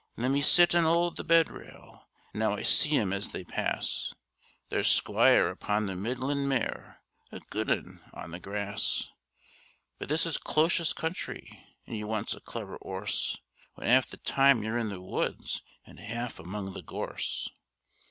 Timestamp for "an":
0.73-0.83, 15.85-15.99